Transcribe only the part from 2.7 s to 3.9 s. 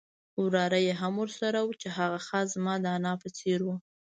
د انا په څېر وو.